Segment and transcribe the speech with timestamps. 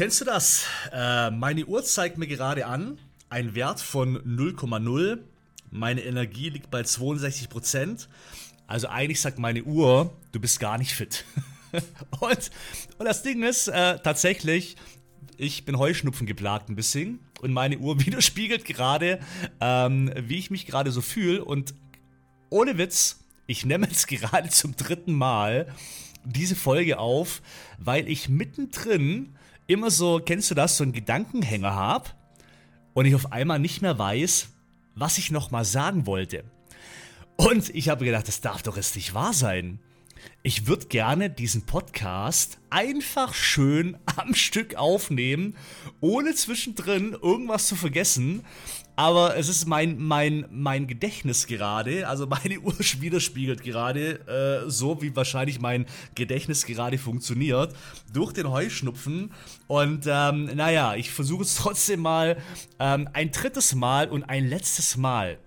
[0.00, 0.64] Kennst du das?
[0.94, 2.96] Äh, meine Uhr zeigt mir gerade an,
[3.28, 5.18] ein Wert von 0,0.
[5.70, 8.06] Meine Energie liegt bei 62%.
[8.66, 11.26] Also eigentlich sagt meine Uhr, du bist gar nicht fit.
[12.20, 12.50] und,
[12.96, 14.76] und das Ding ist äh, tatsächlich,
[15.36, 19.20] ich bin Heuschnupfen geplagt ein bisschen und meine Uhr widerspiegelt gerade,
[19.60, 21.44] ähm, wie ich mich gerade so fühle.
[21.44, 21.74] Und
[22.48, 25.66] ohne Witz, ich nehme jetzt gerade zum dritten Mal
[26.24, 27.42] diese Folge auf,
[27.78, 29.34] weil ich mittendrin
[29.70, 32.10] immer so, kennst du das, so einen Gedankenhänger habe
[32.92, 34.48] und ich auf einmal nicht mehr weiß,
[34.96, 36.44] was ich nochmal sagen wollte.
[37.36, 39.78] Und ich habe gedacht, das darf doch jetzt nicht wahr sein.
[40.42, 45.56] Ich würde gerne diesen Podcast einfach schön am Stück aufnehmen,
[46.00, 48.44] ohne zwischendrin irgendwas zu vergessen.
[49.00, 54.20] Aber es ist mein, mein, mein Gedächtnis gerade, also meine Uhr widerspiegelt gerade,
[54.66, 57.74] äh, so wie wahrscheinlich mein Gedächtnis gerade funktioniert,
[58.12, 59.32] durch den Heuschnupfen.
[59.68, 62.36] Und ähm, naja, ich versuche es trotzdem mal
[62.78, 65.38] ähm, ein drittes Mal und ein letztes Mal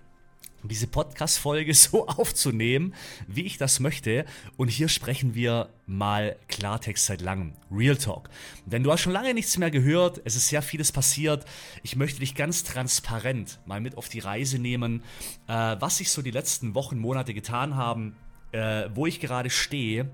[0.68, 2.94] diese Podcast-Folge so aufzunehmen,
[3.26, 4.24] wie ich das möchte.
[4.56, 7.52] Und hier sprechen wir mal Klartext seit langem.
[7.70, 8.30] Real Talk.
[8.66, 10.20] Denn du hast schon lange nichts mehr gehört.
[10.24, 11.44] Es ist sehr vieles passiert.
[11.82, 15.02] Ich möchte dich ganz transparent mal mit auf die Reise nehmen,
[15.46, 18.16] äh, was sich so die letzten Wochen, Monate getan haben,
[18.52, 20.10] äh, wo ich gerade stehe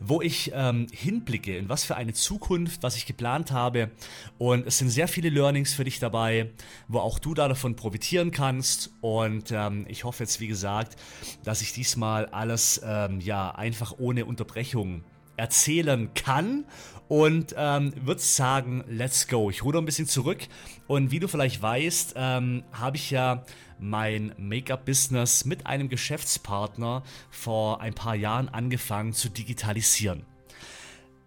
[0.00, 3.90] wo ich ähm, hinblicke, in was für eine Zukunft, was ich geplant habe.
[4.38, 6.50] Und es sind sehr viele Learnings für dich dabei,
[6.88, 8.90] wo auch du da davon profitieren kannst.
[9.00, 10.96] Und ähm, ich hoffe jetzt, wie gesagt,
[11.44, 15.04] dass ich diesmal alles ähm, ja einfach ohne Unterbrechung
[15.36, 16.64] erzählen kann
[17.08, 19.50] und ähm, würde sagen, let's go.
[19.50, 20.46] Ich ruder ein bisschen zurück
[20.86, 23.44] und wie du vielleicht weißt, ähm, habe ich ja
[23.78, 30.24] mein Make-up-Business mit einem Geschäftspartner vor ein paar Jahren angefangen zu digitalisieren.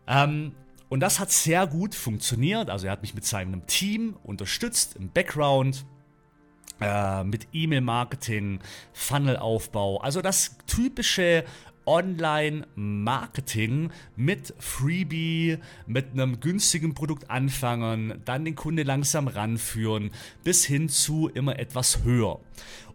[0.08, 0.54] Ähm,
[0.90, 2.70] und das hat sehr gut funktioniert.
[2.70, 5.86] Also er hat mich mit seinem Team unterstützt im Background.
[6.82, 8.62] Äh, mit E-Mail-Marketing,
[8.94, 11.44] Funnel-Aufbau, also das typische
[11.90, 15.58] Online-Marketing mit Freebie,
[15.88, 20.12] mit einem günstigen Produkt anfangen, dann den Kunde langsam ranführen,
[20.44, 22.42] bis hin zu immer etwas höher.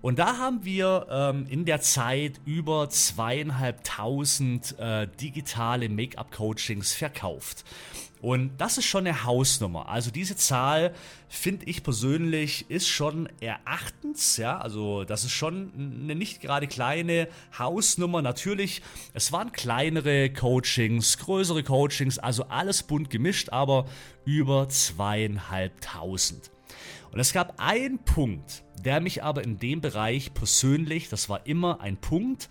[0.00, 7.64] Und da haben wir ähm, in der Zeit über zweieinhalbtausend äh, digitale Make-up-Coachings verkauft.
[8.24, 9.90] Und das ist schon eine Hausnummer.
[9.90, 10.94] Also diese Zahl
[11.28, 17.28] finde ich persönlich ist schon erachtens, ja, also das ist schon eine nicht gerade kleine
[17.58, 18.22] Hausnummer.
[18.22, 18.80] Natürlich,
[19.12, 23.84] es waren kleinere Coachings, größere Coachings, also alles bunt gemischt, aber
[24.24, 26.50] über zweieinhalbtausend.
[27.12, 31.82] Und es gab einen Punkt, der mich aber in dem Bereich persönlich, das war immer
[31.82, 32.48] ein Punkt,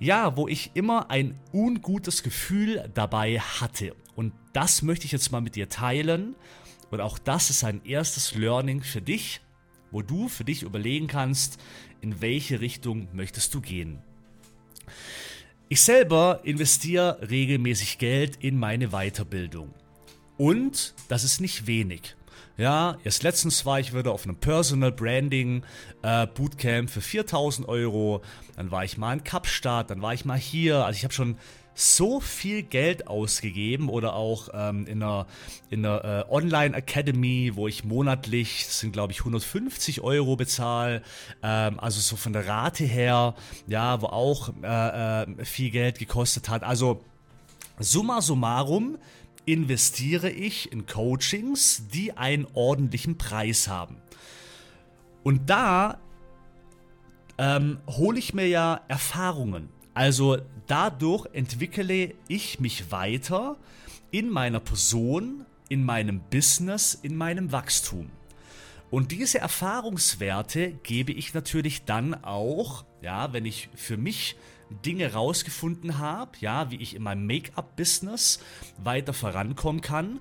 [0.00, 3.94] ja, wo ich immer ein ungutes Gefühl dabei hatte.
[4.16, 6.34] Und das möchte ich jetzt mal mit dir teilen.
[6.90, 9.40] Und auch das ist ein erstes Learning für dich,
[9.90, 11.60] wo du für dich überlegen kannst,
[12.00, 14.02] in welche Richtung möchtest du gehen.
[15.68, 19.72] Ich selber investiere regelmäßig Geld in meine Weiterbildung.
[20.36, 22.16] Und das ist nicht wenig.
[22.60, 25.62] Ja, erst letztens war ich wieder auf einem Personal Branding
[26.02, 28.20] äh, Bootcamp für 4000 Euro.
[28.54, 30.84] Dann war ich mal in Kapstadt, dann war ich mal hier.
[30.84, 31.38] Also ich habe schon
[31.74, 35.26] so viel Geld ausgegeben oder auch ähm, in einer,
[35.70, 41.00] in einer äh, Online Academy, wo ich monatlich, das sind glaube ich 150 Euro bezahle,
[41.42, 43.36] ähm, also so von der Rate her,
[43.68, 46.62] ja, wo auch äh, äh, viel Geld gekostet hat.
[46.62, 47.00] Also
[47.78, 48.98] summa summarum
[49.46, 53.96] investiere ich in Coachings, die einen ordentlichen Preis haben.
[55.22, 55.98] Und da
[57.38, 59.68] ähm, hole ich mir ja Erfahrungen.
[59.94, 63.56] Also dadurch entwickle ich mich weiter
[64.10, 68.10] in meiner Person, in meinem Business, in meinem Wachstum.
[68.90, 74.36] Und diese Erfahrungswerte gebe ich natürlich dann auch, ja, wenn ich für mich
[74.84, 78.40] Dinge rausgefunden habe, ja, wie ich in meinem Make-up-Business
[78.82, 80.20] weiter vorankommen kann,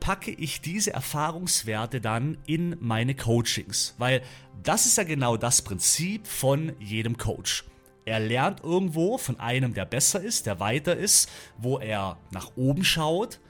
[0.00, 3.94] packe ich diese Erfahrungswerte dann in meine Coachings.
[3.98, 4.22] Weil
[4.62, 7.64] das ist ja genau das Prinzip von jedem Coach.
[8.06, 12.82] Er lernt irgendwo von einem, der besser ist, der weiter ist, wo er nach oben
[12.82, 13.40] schaut,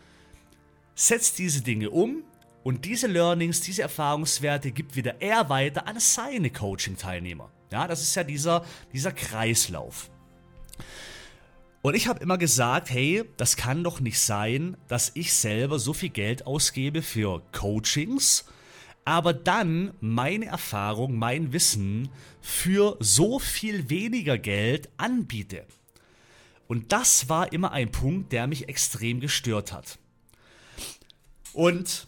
[0.94, 2.25] setzt diese Dinge um
[2.62, 7.50] und diese Learnings, diese Erfahrungswerte gibt wieder er weiter an seine Coaching-Teilnehmer.
[7.73, 10.11] Ja, das ist ja dieser, dieser Kreislauf.
[11.82, 15.94] Und ich habe immer gesagt, hey, das kann doch nicht sein, dass ich selber so
[15.94, 18.44] viel Geld ausgebe für Coachings,
[19.06, 22.11] aber dann meine Erfahrung, mein Wissen
[22.43, 25.67] für so viel weniger Geld anbiete.
[26.69, 29.99] Und das war immer ein Punkt, der mich extrem gestört hat.
[31.53, 32.06] Und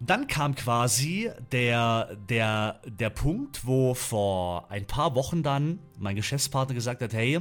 [0.00, 6.74] dann kam quasi der, der, der Punkt, wo vor ein paar Wochen dann mein Geschäftspartner
[6.74, 7.40] gesagt hat, hey,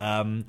[0.00, 0.44] ähm,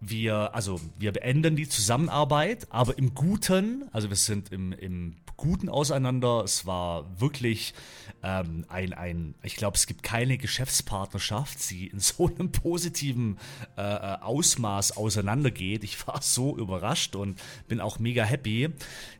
[0.00, 5.68] wir, also wir beenden die Zusammenarbeit, aber im Guten, also wir sind im, im Guten
[5.68, 6.42] auseinander.
[6.44, 7.74] Es war wirklich
[8.22, 13.38] ähm, ein, ein, ich glaube, es gibt keine Geschäftspartnerschaft, die in so einem positiven
[13.76, 15.84] äh, äh, Ausmaß auseinandergeht.
[15.84, 18.70] Ich war so überrascht und bin auch mega happy.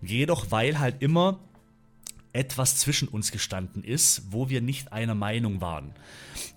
[0.03, 1.39] Jedoch, weil halt immer
[2.33, 5.95] etwas zwischen uns gestanden ist, wo wir nicht einer Meinung waren.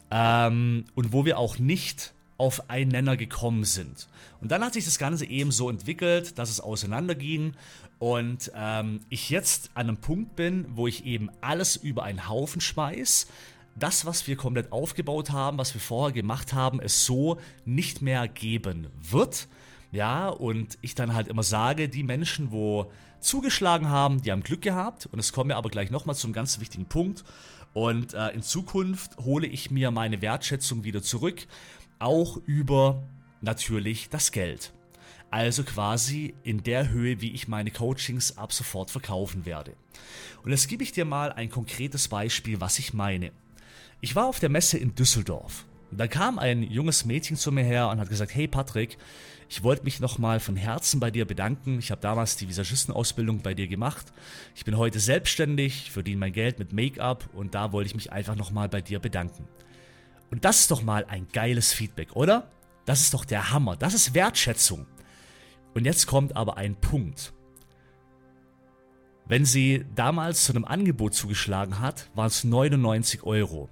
[0.10, 4.08] Ähm, und wo wir auch nicht auf einen Nenner gekommen sind.
[4.42, 7.54] Und dann hat sich das Ganze eben so entwickelt, dass es auseinanderging
[8.00, 12.62] und ähm, ich jetzt an einem Punkt bin, wo ich eben alles über einen Haufen
[12.62, 13.28] schmeiß.
[13.76, 18.28] Das, was wir komplett aufgebaut haben, was wir vorher gemacht haben, es so nicht mehr
[18.28, 19.48] geben wird.
[19.92, 24.62] Ja, und ich dann halt immer sage, die Menschen, wo zugeschlagen haben, die haben Glück
[24.62, 25.08] gehabt.
[25.08, 27.24] Und es kommen wir aber gleich nochmal zum ganz wichtigen Punkt.
[27.74, 31.48] Und äh, in Zukunft hole ich mir meine Wertschätzung wieder zurück,
[32.00, 33.04] auch über
[33.42, 34.74] natürlich das Geld.
[35.30, 39.74] Also quasi in der Höhe, wie ich meine Coachings ab sofort verkaufen werde.
[40.44, 43.32] Und jetzt gebe ich dir mal ein konkretes Beispiel, was ich meine.
[44.00, 45.66] Ich war auf der Messe in Düsseldorf.
[45.92, 48.98] Da kam ein junges Mädchen zu mir her und hat gesagt, hey Patrick,
[49.50, 51.80] ich wollte mich nochmal von Herzen bei dir bedanken.
[51.80, 54.14] Ich habe damals die Visagistenausbildung bei dir gemacht.
[54.56, 58.36] Ich bin heute selbstständig, verdiene mein Geld mit Make-up und da wollte ich mich einfach
[58.36, 59.48] nochmal bei dir bedanken.
[60.32, 62.50] Und das ist doch mal ein geiles Feedback, oder?
[62.86, 63.76] Das ist doch der Hammer.
[63.76, 64.86] Das ist Wertschätzung.
[65.74, 67.34] Und jetzt kommt aber ein Punkt.
[69.26, 73.70] Wenn sie damals zu einem Angebot zugeschlagen hat, waren es 99 Euro.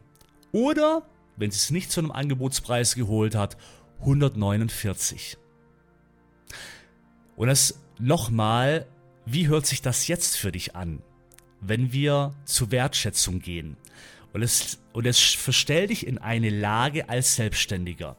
[0.52, 1.04] Oder,
[1.38, 3.58] wenn sie es nicht zu einem Angebotspreis geholt hat,
[4.00, 5.38] 149.
[7.38, 8.86] Und das nochmal,
[9.26, 11.02] wie hört sich das jetzt für dich an,
[11.62, 13.78] wenn wir zur Wertschätzung gehen?
[14.36, 18.18] Und es, und es verstell dich in eine Lage als Selbstständiger.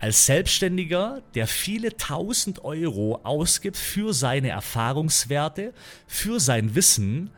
[0.00, 5.72] Als Selbstständiger, der viele tausend Euro ausgibt für seine Erfahrungswerte,
[6.08, 7.30] für sein Wissen,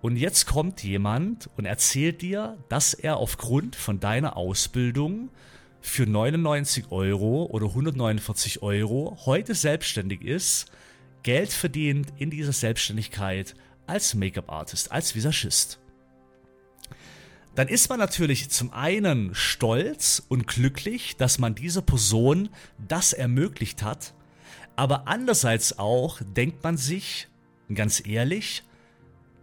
[0.00, 5.28] und jetzt kommt jemand und erzählt dir, dass er aufgrund von deiner Ausbildung
[5.82, 10.72] für 99 Euro oder 149 Euro heute selbstständig ist,
[11.24, 13.54] Geld verdient in dieser Selbstständigkeit
[13.86, 15.79] als Make-up-Artist, als Visagist
[17.54, 22.48] dann ist man natürlich zum einen stolz und glücklich, dass man dieser Person
[22.86, 24.14] das ermöglicht hat,
[24.76, 27.28] aber andererseits auch denkt man sich,
[27.74, 28.62] ganz ehrlich,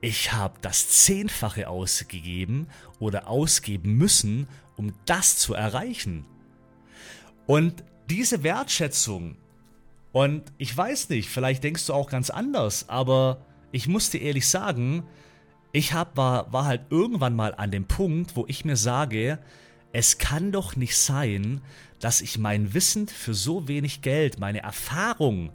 [0.02, 2.68] ich habe das Zehnfache ausgegeben
[3.00, 6.26] oder ausgeben müssen, um das zu erreichen.
[7.46, 9.38] Und diese Wertschätzung,
[10.12, 14.48] und ich weiß nicht, vielleicht denkst du auch ganz anders, aber ich muss dir ehrlich
[14.48, 15.04] sagen,
[15.78, 19.38] ich hab, war, war halt irgendwann mal an dem Punkt, wo ich mir sage,
[19.94, 21.62] es kann doch nicht sein,
[22.00, 25.52] dass ich mein Wissen für so wenig Geld, meine Erfahrung,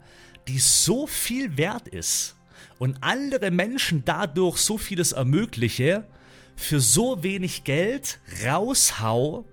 [0.47, 2.35] die so viel wert ist
[2.79, 6.05] und andere Menschen dadurch so vieles ermögliche,
[6.55, 9.45] für so wenig Geld raushau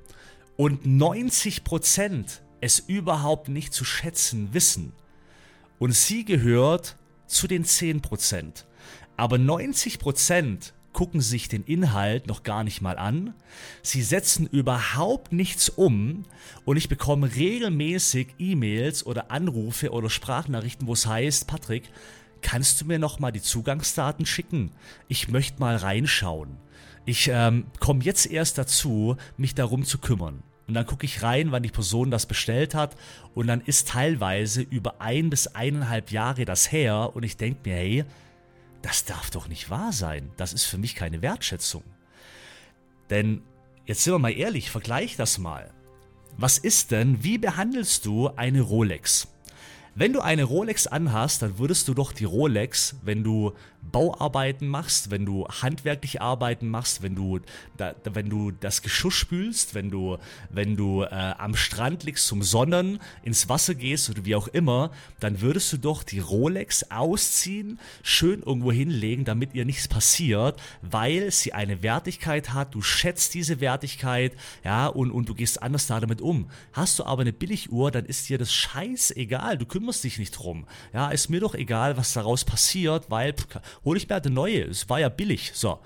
[0.56, 4.92] und 90% es überhaupt nicht zu schätzen wissen.
[5.78, 6.96] Und sie gehört
[7.26, 8.66] zu den 10%.
[9.20, 13.34] Aber 90% gucken sich den Inhalt noch gar nicht mal an.
[13.82, 16.24] Sie setzen überhaupt nichts um
[16.64, 21.90] und ich bekomme regelmäßig E-Mails oder Anrufe oder Sprachnachrichten, wo es heißt, Patrick,
[22.40, 24.72] kannst du mir noch mal die Zugangsdaten schicken?
[25.06, 26.56] Ich möchte mal reinschauen.
[27.04, 30.42] Ich ähm, komme jetzt erst dazu, mich darum zu kümmern.
[30.66, 32.96] Und dann gucke ich rein, wann die Person das bestellt hat.
[33.34, 37.10] Und dann ist teilweise über ein bis eineinhalb Jahre das her.
[37.12, 38.04] Und ich denke mir, hey,
[38.82, 40.32] das darf doch nicht wahr sein.
[40.36, 41.84] Das ist für mich keine Wertschätzung.
[43.10, 43.42] Denn,
[43.86, 45.72] jetzt sind wir mal ehrlich, vergleich das mal.
[46.36, 49.28] Was ist denn, wie behandelst du eine Rolex?
[49.94, 55.10] Wenn du eine Rolex anhast, dann würdest du doch die Rolex, wenn du Bauarbeiten machst,
[55.10, 57.40] wenn du handwerkliche Arbeiten machst, wenn du,
[57.76, 60.18] da, wenn du das Geschuss spülst, wenn du,
[60.50, 64.92] wenn du äh, am Strand liegst zum Sonnen, ins Wasser gehst oder wie auch immer,
[65.18, 71.30] dann würdest du doch die Rolex ausziehen, schön irgendwo hinlegen, damit ihr nichts passiert, weil
[71.32, 76.20] sie eine Wertigkeit hat, du schätzt diese Wertigkeit, ja, und, und du gehst anders damit
[76.20, 76.48] um.
[76.72, 80.66] Hast du aber eine Billiguhr, dann ist dir das scheißegal, du kümmerst dich nicht drum.
[80.92, 84.34] Ja, ist mir doch egal, was daraus passiert, weil pff, hole ich mir halt eine
[84.34, 84.62] neue.
[84.62, 85.52] Es war ja billig.
[85.54, 85.78] So.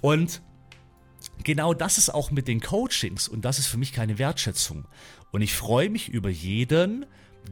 [0.00, 0.42] Und
[1.42, 4.86] genau das ist auch mit den Coachings und das ist für mich keine Wertschätzung.
[5.32, 7.06] Und ich freue mich über jeden,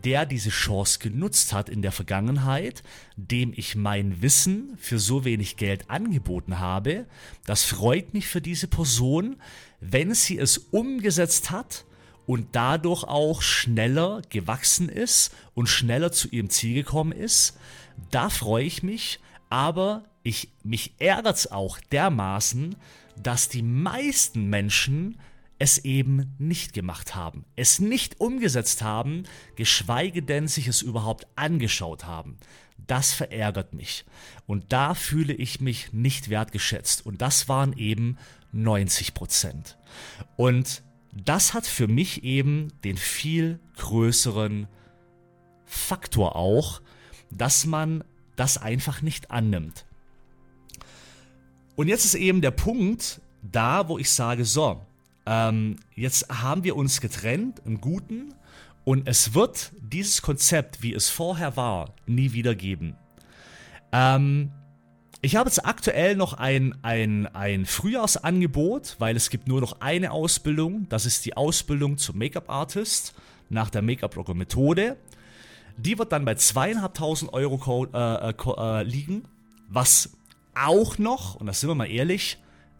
[0.04, 2.82] der diese Chance genutzt hat in der Vergangenheit,
[3.16, 7.06] dem ich mein Wissen für so wenig Geld angeboten habe.
[7.44, 9.36] Das freut mich für diese Person,
[9.80, 11.84] wenn sie es umgesetzt hat
[12.26, 17.58] und dadurch auch schneller gewachsen ist und schneller zu ihrem Ziel gekommen ist.
[18.10, 22.76] Da freue ich mich, aber ich, mich ärgert es auch dermaßen,
[23.16, 25.18] dass die meisten Menschen
[25.58, 29.24] es eben nicht gemacht haben, es nicht umgesetzt haben,
[29.54, 32.38] geschweige denn sich es überhaupt angeschaut haben.
[32.86, 34.04] Das verärgert mich.
[34.46, 37.06] Und da fühle ich mich nicht wertgeschätzt.
[37.06, 38.18] Und das waren eben
[38.50, 39.78] 90 Prozent.
[40.36, 40.82] Und
[41.12, 44.66] das hat für mich eben den viel größeren
[45.66, 46.81] Faktor auch,
[47.31, 48.02] dass man
[48.37, 49.87] das einfach nicht annimmt.
[51.76, 54.85] Und jetzt ist eben der Punkt da, wo ich sage, so,
[55.26, 58.35] ähm, jetzt haben wir uns getrennt, im Guten,
[58.85, 62.97] und es wird dieses Konzept, wie es vorher war, nie wieder geben.
[63.92, 64.50] Ähm,
[65.24, 70.10] ich habe jetzt aktuell noch ein, ein, ein Frühjahrsangebot, weil es gibt nur noch eine
[70.10, 70.88] Ausbildung.
[70.88, 73.14] Das ist die Ausbildung zum Make-up-Artist
[73.48, 74.96] nach der Make-up-Rocker-Methode.
[75.76, 79.24] Die wird dann bei zweieinhalbtausend Euro äh, äh, äh, liegen,
[79.68, 80.10] was
[80.56, 82.38] auch noch, und da sind wir mal ehrlich,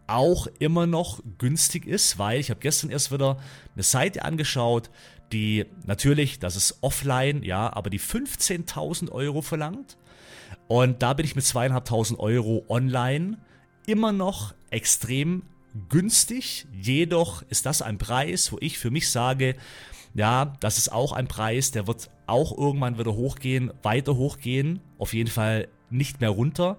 [0.08, 3.38] auch immer noch günstig ist, weil ich habe gestern erst wieder
[3.75, 4.90] eine Seite angeschaut,
[5.32, 9.96] die natürlich, das ist offline, ja, aber die 15.000 Euro verlangt.
[10.68, 13.38] Und da bin ich mit zweieinhalbtausend Euro online
[13.87, 15.42] immer noch extrem
[15.88, 16.66] günstig.
[16.73, 19.56] Jedoch ist das ein Preis, wo ich für mich sage,
[20.14, 25.14] ja, das ist auch ein Preis, der wird auch irgendwann wieder hochgehen, weiter hochgehen, auf
[25.14, 26.78] jeden Fall nicht mehr runter.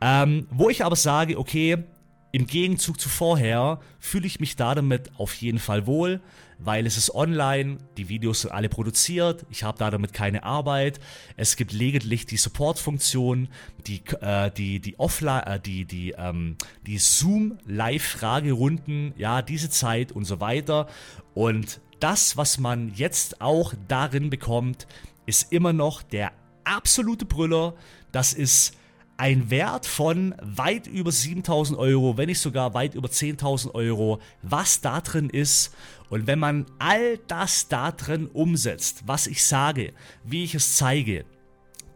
[0.00, 1.84] Ähm, wo ich aber sage, okay,
[2.32, 6.20] im Gegenzug zu vorher fühle ich mich da damit auf jeden Fall wohl,
[6.64, 11.00] weil es ist online, die Videos sind alle produziert, ich habe da damit keine Arbeit.
[11.36, 13.48] Es gibt lediglich die Support-Funktion,
[13.86, 20.24] die, äh, die, die Offline, äh, die, die, ähm, die Zoom-Live-Fragerunden, ja, diese Zeit und
[20.24, 20.88] so weiter.
[21.34, 24.86] Und das, was man jetzt auch darin bekommt,
[25.26, 26.32] ist immer noch der
[26.64, 27.74] absolute Brüller.
[28.10, 28.76] Das ist
[29.22, 34.80] ein Wert von weit über 7000 Euro, wenn nicht sogar weit über 10.000 Euro, was
[34.80, 35.72] da drin ist.
[36.10, 39.92] Und wenn man all das da drin umsetzt, was ich sage,
[40.24, 41.24] wie ich es zeige,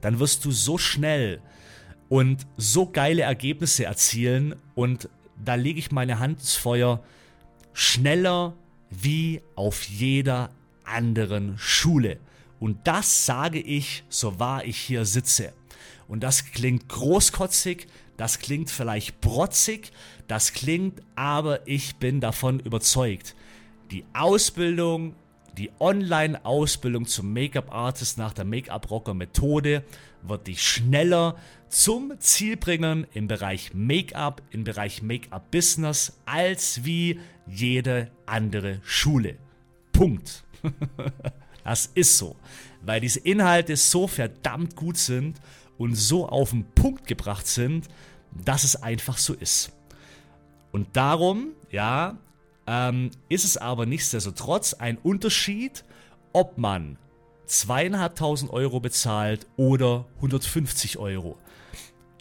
[0.02, 1.42] dann wirst du so schnell
[2.08, 4.54] und so geile Ergebnisse erzielen.
[4.76, 5.08] Und
[5.44, 7.02] da lege ich meine Hand ins Feuer,
[7.72, 8.54] schneller
[8.88, 10.50] wie auf jeder
[10.84, 12.20] anderen Schule.
[12.60, 15.52] Und das sage ich, so wahr ich hier sitze.
[16.08, 17.86] Und das klingt großkotzig,
[18.16, 19.92] das klingt vielleicht protzig,
[20.28, 23.34] das klingt, aber ich bin davon überzeugt.
[23.90, 25.14] Die Ausbildung,
[25.56, 29.84] die Online-Ausbildung zum Make-up-Artist nach der Make-up-Rocker-Methode
[30.22, 31.36] wird dich schneller
[31.68, 39.36] zum Ziel bringen im Bereich Make-up, im Bereich Make-up-Business als wie jede andere Schule.
[39.92, 40.44] Punkt.
[41.64, 42.36] das ist so,
[42.82, 45.40] weil diese Inhalte so verdammt gut sind
[45.78, 47.88] und so auf den Punkt gebracht sind,
[48.44, 49.72] dass es einfach so ist.
[50.72, 52.18] Und darum, ja,
[52.66, 55.84] ähm, ist es aber nichtsdestotrotz ein Unterschied,
[56.32, 56.98] ob man
[57.46, 61.38] zweieinhalbtausend Euro bezahlt oder 150 Euro.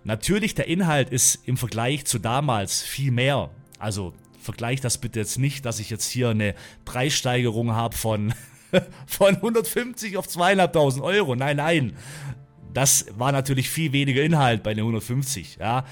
[0.03, 3.49] Natürlich, der Inhalt ist im Vergleich zu damals viel mehr.
[3.79, 6.53] Also vergleich das bitte jetzt nicht, dass ich jetzt hier eine
[6.85, 8.33] Preissteigerung habe von,
[9.07, 11.35] von 150 auf zweieinhalbtausend Euro.
[11.35, 11.97] Nein, nein.
[12.75, 15.85] Das war natürlich viel weniger Inhalt bei den 150, ja.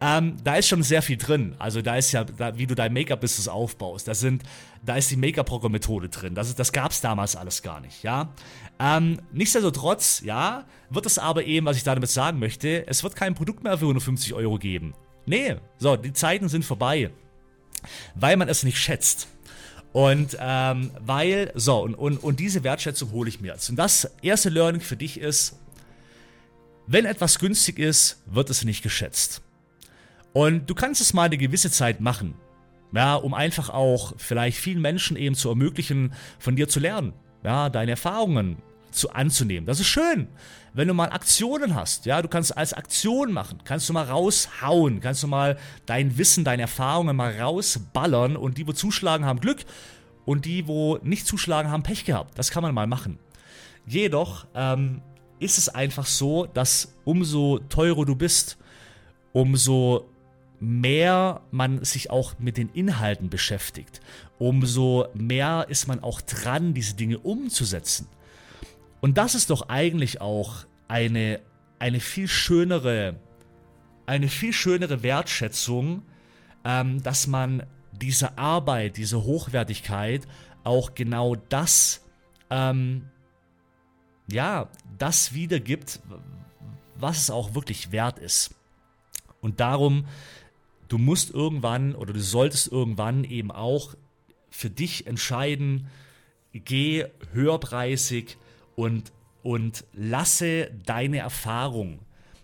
[0.00, 1.54] Ähm, da ist schon sehr viel drin.
[1.58, 4.08] Also da ist ja, da, wie du dein Make-up-Business aufbaust.
[4.08, 4.44] Da sind,
[4.82, 6.34] da ist die Make-up-Programm-Methode drin.
[6.34, 8.32] Das, das gab es damals alles gar nicht, ja.
[8.78, 13.34] Ähm, nichtsdestotrotz, ja, wird es aber eben, was ich damit sagen möchte, es wird kein
[13.34, 14.94] Produkt mehr für 150 Euro geben.
[15.26, 17.10] Nee, so, die Zeiten sind vorbei.
[18.14, 19.28] Weil man es nicht schätzt.
[19.92, 23.68] Und ähm, weil, so, und, und, und diese Wertschätzung hole ich mir jetzt.
[23.68, 25.56] Und das erste Learning für dich ist,
[26.90, 29.42] wenn etwas günstig ist, wird es nicht geschätzt.
[30.32, 32.34] Und du kannst es mal eine gewisse Zeit machen.
[32.92, 37.12] Ja, um einfach auch vielleicht vielen Menschen eben zu ermöglichen, von dir zu lernen.
[37.44, 38.56] Ja, deine Erfahrungen
[38.90, 39.66] zu anzunehmen.
[39.66, 40.26] Das ist schön.
[40.74, 44.98] Wenn du mal Aktionen hast, ja, du kannst als Aktion machen, kannst du mal raushauen,
[44.98, 49.64] kannst du mal dein Wissen, deine Erfahrungen mal rausballern und die, wo zuschlagen, haben Glück
[50.24, 52.36] und die, wo nicht zuschlagen, haben Pech gehabt.
[52.36, 53.20] Das kann man mal machen.
[53.86, 55.02] Jedoch ähm,
[55.40, 58.58] ist es einfach so, dass umso teurer du bist,
[59.32, 60.08] umso
[60.60, 64.00] mehr man sich auch mit den Inhalten beschäftigt,
[64.38, 68.06] umso mehr ist man auch dran, diese Dinge umzusetzen.
[69.00, 71.40] Und das ist doch eigentlich auch eine,
[71.78, 73.16] eine viel schönere,
[74.04, 76.02] eine viel schönere Wertschätzung,
[76.64, 80.26] ähm, dass man diese Arbeit, diese Hochwertigkeit
[80.64, 82.02] auch genau das,
[82.50, 83.06] ähm,
[84.30, 84.68] ja,
[84.98, 86.00] das wiedergibt,
[86.96, 88.54] was es auch wirklich wert ist.
[89.40, 90.06] Und darum,
[90.88, 93.94] du musst irgendwann oder du solltest irgendwann eben auch
[94.50, 95.88] für dich entscheiden,
[96.52, 98.36] geh höherpreisig
[98.76, 102.00] und, und lasse deine Erfahrung,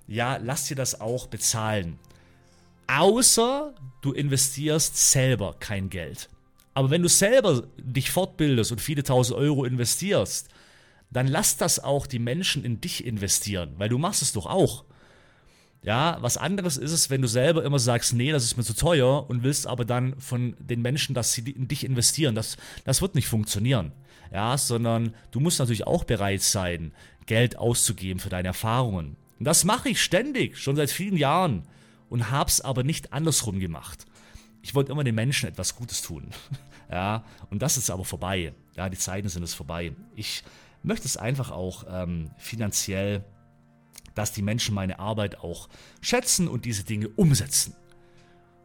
[0.06, 1.98] ja, lass dir das auch bezahlen.
[2.86, 6.28] Außer du investierst selber kein Geld.
[6.72, 10.48] Aber wenn du selber dich fortbildest und viele tausend Euro investierst,
[11.10, 14.84] dann lass das auch die Menschen in dich investieren, weil du machst es doch auch.
[15.82, 18.74] Ja, was anderes ist es, wenn du selber immer sagst, nee, das ist mir zu
[18.74, 22.34] teuer und willst aber dann von den Menschen, dass sie in dich investieren.
[22.34, 23.92] Das, das wird nicht funktionieren.
[24.32, 26.92] Ja, sondern du musst natürlich auch bereit sein,
[27.26, 29.16] Geld auszugeben für deine Erfahrungen.
[29.38, 31.62] Und das mache ich ständig, schon seit vielen Jahren
[32.08, 34.06] und hab's aber nicht andersrum gemacht.
[34.62, 36.30] Ich wollte immer den Menschen etwas Gutes tun.
[36.88, 38.54] Ja, und das ist aber vorbei.
[38.76, 39.90] Ja, die Zeiten sind es vorbei.
[40.14, 40.44] Ich
[40.86, 43.24] möchte es einfach auch ähm, finanziell,
[44.14, 45.68] dass die Menschen meine Arbeit auch
[46.00, 47.74] schätzen und diese Dinge umsetzen.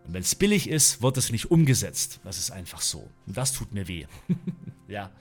[0.06, 2.20] Und wenn es billig ist, wird es nicht umgesetzt.
[2.24, 3.10] Das ist einfach so.
[3.28, 4.06] Und das tut mir weh.
[4.88, 5.12] ja.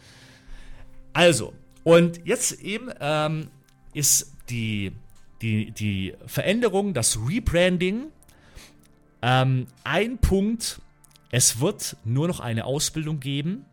[1.12, 1.52] Also,
[1.82, 3.48] und jetzt eben ähm,
[3.92, 4.92] ist die,
[5.42, 8.12] die, die Veränderung, das Rebranding
[9.22, 10.80] ähm, ein Punkt,
[11.30, 13.64] es wird nur noch eine Ausbildung geben.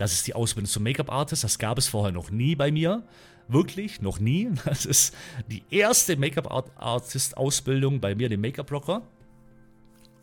[0.00, 1.44] Das ist die Ausbildung zum Make-up-Artist.
[1.44, 3.02] Das gab es vorher noch nie bei mir.
[3.48, 4.50] Wirklich, noch nie.
[4.64, 5.14] Das ist
[5.50, 9.02] die erste Make-up-Artist-Ausbildung bei mir, dem Make-up-Blocker.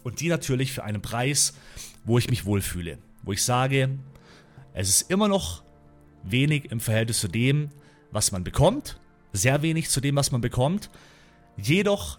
[0.01, 1.53] Und die natürlich für einen Preis,
[2.05, 2.97] wo ich mich wohlfühle.
[3.21, 3.99] Wo ich sage,
[4.73, 5.61] es ist immer noch
[6.23, 7.69] wenig im Verhältnis zu dem,
[8.09, 8.99] was man bekommt.
[9.31, 10.89] Sehr wenig zu dem, was man bekommt.
[11.55, 12.17] Jedoch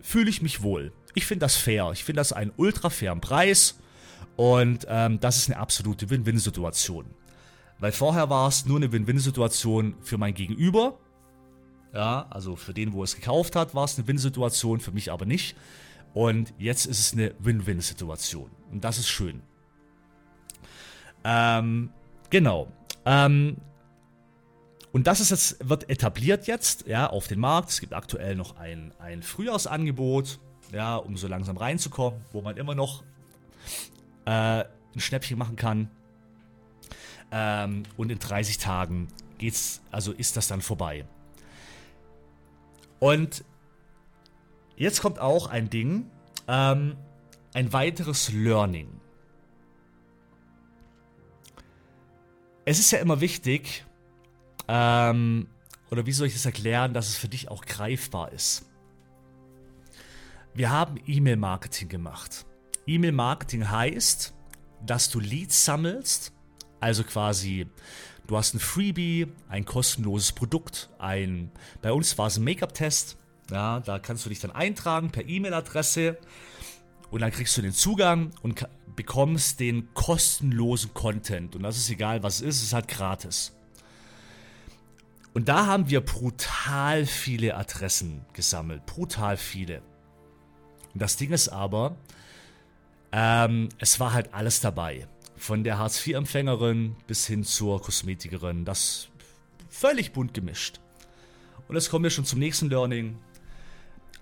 [0.00, 0.92] fühle ich mich wohl.
[1.16, 1.90] Ich finde das fair.
[1.92, 3.79] Ich finde das einen ultra fairen Preis.
[4.40, 7.04] Und ähm, das ist eine absolute Win-Win-Situation.
[7.78, 10.98] Weil vorher war es nur eine Win-Win-Situation für mein Gegenüber.
[11.92, 15.26] Ja, also für den, wo es gekauft hat, war es eine Win-Situation, für mich aber
[15.26, 15.58] nicht.
[16.14, 18.50] Und jetzt ist es eine Win-Win-Situation.
[18.72, 19.42] Und das ist schön.
[21.22, 21.90] Ähm,
[22.30, 22.72] genau.
[23.04, 23.58] Ähm,
[24.90, 27.68] und das ist jetzt, wird etabliert jetzt, ja, auf den Markt.
[27.68, 30.40] Es gibt aktuell noch ein, ein Frühjahrsangebot
[30.72, 33.02] ja, um so langsam reinzukommen, wo man immer noch
[34.24, 35.90] äh, ein Schnäppchen machen kann.
[37.32, 41.04] Ähm, und in 30 Tagen geht's, also ist das dann vorbei.
[42.98, 43.44] Und
[44.76, 46.10] jetzt kommt auch ein Ding,
[46.48, 46.96] ähm,
[47.54, 49.00] ein weiteres Learning.
[52.64, 53.84] Es ist ja immer wichtig,
[54.68, 55.48] ähm,
[55.90, 58.66] oder wie soll ich das erklären, dass es für dich auch greifbar ist.
[60.54, 62.44] Wir haben E-Mail-Marketing gemacht.
[62.90, 64.34] E-Mail-Marketing heißt,
[64.84, 66.32] dass du Leads sammelst,
[66.80, 67.66] also quasi
[68.26, 73.16] du hast ein Freebie, ein kostenloses Produkt, ein bei uns war es ein Make-up-Test,
[73.50, 76.18] ja, da kannst du dich dann eintragen per E-Mail-Adresse
[77.10, 82.22] und dann kriegst du den Zugang und bekommst den kostenlosen Content und das ist egal,
[82.22, 83.52] was es ist, es ist halt gratis.
[85.32, 89.80] Und da haben wir brutal viele Adressen gesammelt, brutal viele.
[90.94, 91.96] Das Ding ist aber,
[93.12, 95.06] ähm, es war halt alles dabei.
[95.36, 98.64] Von der Hartz-IV-Empfängerin bis hin zur Kosmetikerin.
[98.64, 99.08] Das
[99.68, 100.80] völlig bunt gemischt.
[101.68, 103.16] Und jetzt kommen wir schon zum nächsten Learning.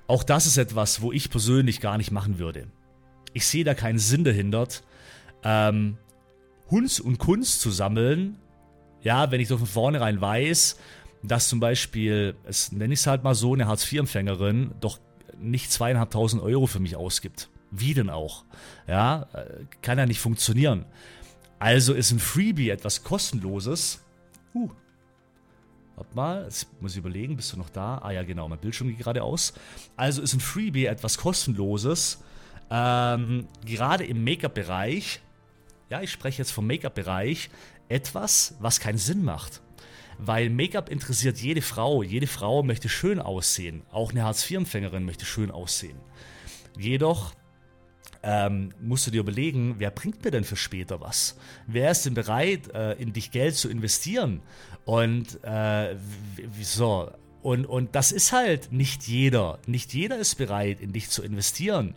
[0.06, 2.68] Auch das ist etwas, wo ich persönlich gar nicht machen würde.
[3.32, 4.68] Ich sehe da keinen Sinn dahinter,
[5.42, 5.98] ähm,
[6.70, 8.38] Hunds und Kunst zu sammeln.
[9.02, 10.76] Ja, wenn ich doch von vornherein weiß,
[11.22, 14.98] dass zum Beispiel, es nenne ich es halt mal so, eine Hartz-IV-Empfängerin doch
[15.38, 17.48] nicht zweieinhalbtausend Euro für mich ausgibt.
[17.70, 18.44] Wie denn auch?
[18.86, 20.86] Ja, äh, kann ja nicht funktionieren.
[21.58, 24.04] Also ist ein Freebie etwas kostenloses.
[24.54, 24.70] Uh.
[25.96, 27.98] Warte mal, jetzt muss ich überlegen, bist du noch da?
[27.98, 29.52] Ah ja, genau, mein Bildschirm geht gerade aus.
[29.96, 32.22] Also ist ein Freebie etwas kostenloses.
[32.70, 35.20] Ähm, gerade im Make-up-Bereich,
[35.90, 37.50] ja, ich spreche jetzt vom Make-up-Bereich,
[37.88, 39.60] etwas, was keinen Sinn macht
[40.18, 42.02] weil Make-up interessiert jede Frau.
[42.02, 43.82] Jede Frau möchte schön aussehen.
[43.90, 45.98] Auch eine Hartz-IV-Empfängerin möchte schön aussehen.
[46.76, 47.32] Jedoch
[48.30, 51.38] ähm, musst du dir überlegen, wer bringt mir denn für später was?
[51.66, 54.42] Wer ist denn bereit, äh, in dich Geld zu investieren?
[54.84, 55.96] Und äh,
[56.36, 57.10] wieso?
[57.40, 59.58] Und, und das ist halt nicht jeder.
[59.66, 61.94] Nicht jeder ist bereit, in dich zu investieren.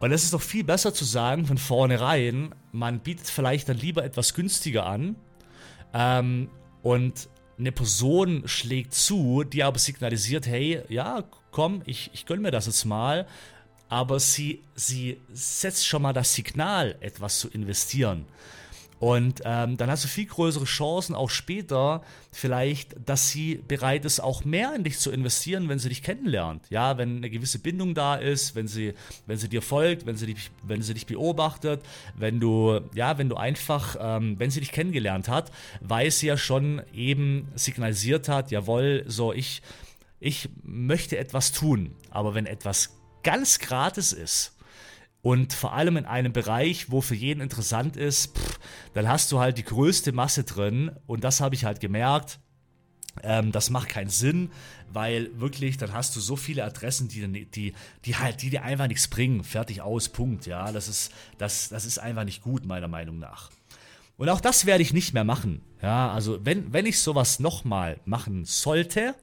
[0.00, 4.02] Und es ist doch viel besser zu sagen von vornherein, man bietet vielleicht dann lieber
[4.02, 5.16] etwas günstiger an,
[5.92, 6.48] ähm,
[6.82, 12.50] und eine Person schlägt zu, die aber signalisiert, hey, ja, komm, ich, ich gönne mir
[12.50, 13.26] das jetzt mal,
[13.88, 18.26] aber sie, sie setzt schon mal das Signal, etwas zu investieren.
[19.04, 24.20] Und ähm, dann hast du viel größere Chancen, auch später vielleicht, dass sie bereit ist,
[24.20, 26.64] auch mehr in dich zu investieren, wenn sie dich kennenlernt.
[26.70, 28.94] Ja, wenn eine gewisse Bindung da ist, wenn sie,
[29.26, 31.82] wenn sie dir folgt, wenn sie dich, wenn sie dich beobachtet,
[32.16, 36.38] wenn du, ja, wenn du einfach, ähm, wenn sie dich kennengelernt hat, weil sie ja
[36.38, 39.60] schon eben signalisiert hat, jawohl, so ich,
[40.18, 41.94] ich möchte etwas tun.
[42.10, 44.54] Aber wenn etwas ganz gratis ist,
[45.24, 48.58] und vor allem in einem Bereich, wo für jeden interessant ist, pff,
[48.92, 50.90] dann hast du halt die größte Masse drin.
[51.06, 52.40] Und das habe ich halt gemerkt.
[53.22, 54.50] Ähm, das macht keinen Sinn,
[54.92, 57.72] weil wirklich, dann hast du so viele Adressen, die, die,
[58.04, 59.44] die halt, die dir einfach nichts bringen.
[59.44, 60.44] Fertig aus, Punkt.
[60.44, 63.50] Ja, das ist, das, das ist einfach nicht gut, meiner Meinung nach.
[64.18, 65.62] Und auch das werde ich nicht mehr machen.
[65.80, 69.14] Ja, also wenn, wenn ich sowas nochmal machen sollte,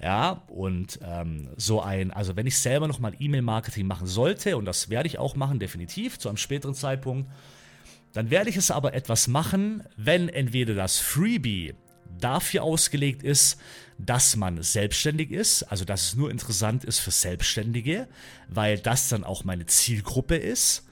[0.00, 4.90] ja, und ähm, so ein, also wenn ich selber nochmal E-Mail-Marketing machen sollte, und das
[4.90, 7.28] werde ich auch machen, definitiv, zu einem späteren Zeitpunkt,
[8.12, 11.74] dann werde ich es aber etwas machen, wenn entweder das Freebie
[12.18, 13.60] dafür ausgelegt ist,
[13.98, 18.08] dass man selbstständig ist, also dass es nur interessant ist für Selbstständige,
[18.48, 20.87] weil das dann auch meine Zielgruppe ist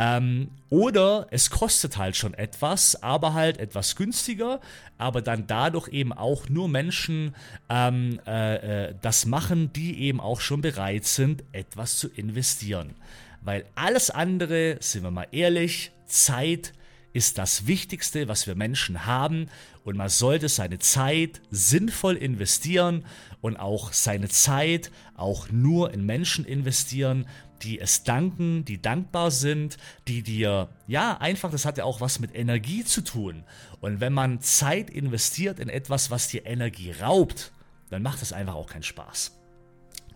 [0.00, 4.60] ähm, oder es kostet halt schon etwas, aber halt etwas günstiger,
[4.96, 7.34] aber dann dadurch eben auch nur Menschen
[7.68, 12.94] ähm, äh, äh, das machen, die eben auch schon bereit sind, etwas zu investieren.
[13.42, 16.74] Weil alles andere, sind wir mal ehrlich, Zeit
[17.12, 19.48] ist das Wichtigste, was wir Menschen haben
[19.82, 23.04] und man sollte seine Zeit sinnvoll investieren
[23.40, 27.26] und auch seine Zeit auch nur in Menschen investieren,
[27.62, 32.18] die es danken, die dankbar sind, die dir, ja, einfach, das hat ja auch was
[32.20, 33.44] mit Energie zu tun.
[33.80, 37.52] Und wenn man Zeit investiert in etwas, was dir Energie raubt,
[37.90, 39.38] dann macht es einfach auch keinen Spaß.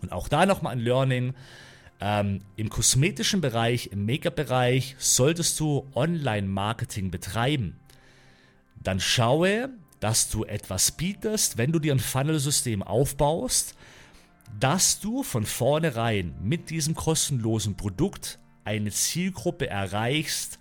[0.01, 1.33] Und auch da nochmal ein Learning.
[2.01, 7.79] Ähm, Im kosmetischen Bereich, im Make-up-Bereich solltest du Online-Marketing betreiben.
[8.81, 9.69] Dann schaue,
[10.01, 13.75] dass du etwas bietest, wenn du dir ein Funnel-System aufbaust,
[14.59, 20.59] dass du von vornherein mit diesem kostenlosen Produkt eine Zielgruppe erreichst,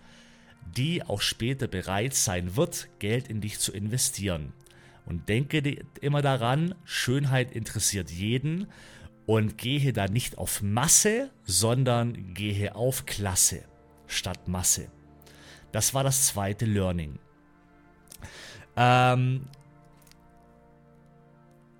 [0.76, 4.52] die auch später bereit sein wird, Geld in dich zu investieren.
[5.04, 8.68] Und denke immer daran, Schönheit interessiert jeden
[9.26, 13.64] und gehe da nicht auf Masse, sondern gehe auf Klasse
[14.06, 14.88] statt Masse.
[15.72, 17.18] Das war das zweite Learning.
[18.76, 19.48] Ähm,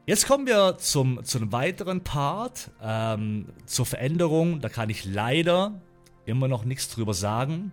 [0.04, 4.60] Jetzt kommen wir zum, zu einem weiteren Part, ähm, zur Veränderung.
[4.60, 5.80] Da kann ich leider
[6.26, 7.70] immer noch nichts drüber sagen,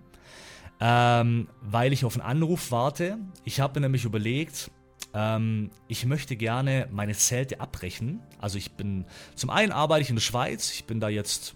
[0.79, 3.17] ähm, weil ich auf einen Anruf warte.
[3.45, 4.69] Ich habe mir nämlich überlegt,
[5.15, 8.19] ähm, ich möchte gerne meine Zelte abbrechen.
[8.39, 10.71] Also ich bin, zum einen arbeite ich in der Schweiz.
[10.71, 11.55] Ich bin da jetzt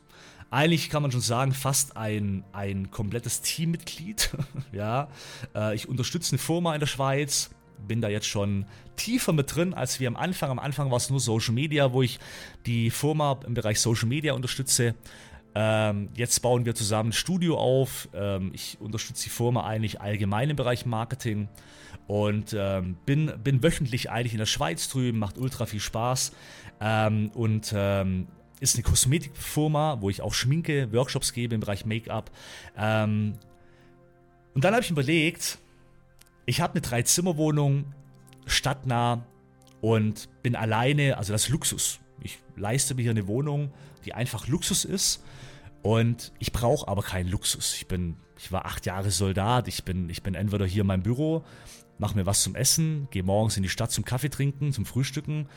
[0.49, 4.31] eigentlich kann man schon sagen, fast ein, ein komplettes Teammitglied.
[4.71, 5.07] ja,
[5.55, 7.49] äh, ich unterstütze eine Firma in der Schweiz,
[7.87, 8.65] bin da jetzt schon
[8.95, 10.51] tiefer mit drin, als wir am Anfang.
[10.51, 12.19] Am Anfang war es nur Social Media, wo ich
[12.65, 14.95] die Firma im Bereich Social Media unterstütze.
[15.55, 18.09] Ähm, jetzt bauen wir zusammen ein Studio auf.
[18.13, 21.47] Ähm, ich unterstütze die Firma eigentlich allgemein im Bereich Marketing
[22.07, 26.33] und ähm, bin, bin wöchentlich eigentlich in der Schweiz drüben, macht ultra viel Spaß
[26.81, 28.27] ähm, und ähm,
[28.59, 32.31] ist eine Kosmetikfirma, wo ich auch Schminke, Workshops gebe im Bereich Make-up.
[32.77, 33.33] Ähm,
[34.53, 35.59] und dann habe ich überlegt,
[36.45, 37.93] ich habe eine Drei-Zimmer-Wohnung,
[38.45, 39.25] stadtnah
[39.81, 41.99] und bin alleine, also das ist Luxus.
[42.21, 43.71] Ich leiste mir hier eine Wohnung,
[44.05, 45.23] die einfach Luxus ist
[45.81, 47.75] und ich brauche aber keinen Luxus.
[47.75, 51.03] Ich bin, ich war acht Jahre Soldat, ich bin, ich bin entweder hier in meinem
[51.03, 51.43] Büro,
[51.97, 55.47] mache mir was zum Essen, gehe morgens in die Stadt zum Kaffee trinken, zum Frühstücken,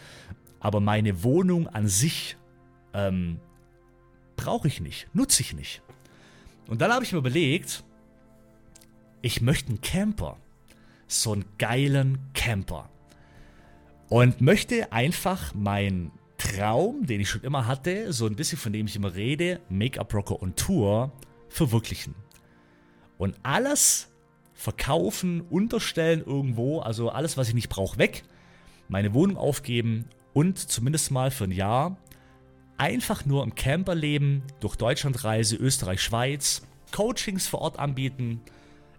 [0.60, 2.36] aber meine Wohnung an sich
[2.94, 3.40] ähm,
[4.36, 5.82] brauche ich nicht, nutze ich nicht.
[6.68, 7.84] Und dann habe ich mir überlegt,
[9.22, 10.36] ich möchte einen Camper
[11.06, 12.88] so einen geilen Camper.
[14.08, 18.86] Und möchte einfach meinen Traum, den ich schon immer hatte, so ein bisschen von dem
[18.86, 21.12] ich immer rede, Make-up Rocker on Tour,
[21.48, 22.14] verwirklichen.
[23.18, 24.08] Und alles
[24.54, 28.24] verkaufen, unterstellen irgendwo, also alles, was ich nicht brauche, weg,
[28.88, 31.96] meine Wohnung aufgeben und zumindest mal für ein Jahr
[32.78, 38.40] einfach nur im Camper leben, durch Deutschland reise, Österreich, Schweiz, Coachings vor Ort anbieten,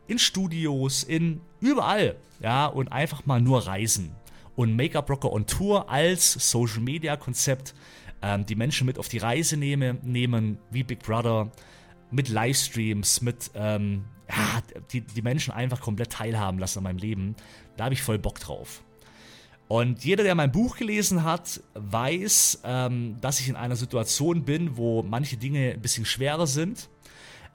[0.08, 4.15] in Studios, in überall, ja, und einfach mal nur reisen.
[4.56, 7.76] Und Make-up Rocker on Tour als Social Media Konzept
[8.22, 11.52] ähm, die Menschen mit auf die Reise nehme, nehmen, wie Big Brother,
[12.10, 17.36] mit Livestreams, mit, ähm, ja, die, die Menschen einfach komplett teilhaben lassen an meinem Leben.
[17.76, 18.84] Da habe ich voll Bock drauf.
[19.67, 24.78] Und jeder, der mein Buch gelesen hat, weiß, ähm, dass ich in einer Situation bin,
[24.78, 26.89] wo manche Dinge ein bisschen schwerer sind.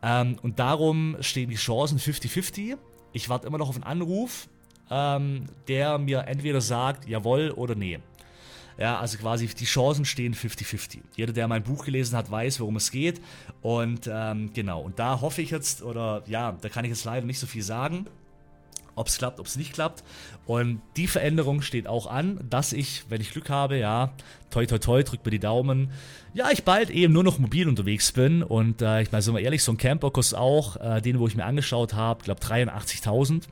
[0.02, 2.76] Ähm, und darum stehen die Chancen 50-50.
[3.12, 4.48] Ich warte immer noch auf einen Anruf,
[4.90, 8.00] ähm, der mir entweder sagt, jawohl oder nee.
[8.78, 11.00] Ja, also quasi die Chancen stehen 50-50.
[11.14, 13.20] Jeder, der mein Buch gelesen hat, weiß, worum es geht.
[13.60, 17.26] Und ähm, genau, und da hoffe ich jetzt, oder ja, da kann ich jetzt leider
[17.26, 18.06] nicht so viel sagen
[19.02, 20.02] ob es klappt, ob es nicht klappt.
[20.46, 24.12] Und die Veränderung steht auch an, dass ich, wenn ich Glück habe, ja,
[24.50, 25.90] toi toi toi, drück mir die Daumen,
[26.34, 28.42] ja, ich bald eben nur noch mobil unterwegs bin.
[28.42, 31.26] Und äh, ich meine, sind wir ehrlich, so ein Camper kostet auch, äh, den, wo
[31.26, 33.44] ich mir angeschaut habe, glaube 83.000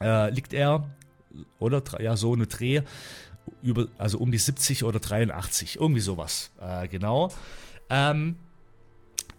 [0.00, 0.88] äh, liegt er,
[1.58, 1.82] oder?
[2.00, 2.82] Ja, so eine Dreh,
[3.62, 7.30] über, also um die 70 oder 83, irgendwie sowas, äh, genau.
[7.90, 8.36] Ähm,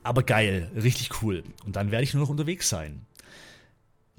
[0.04, 1.44] aber geil, richtig cool.
[1.66, 3.06] Und dann werde ich nur noch unterwegs sein.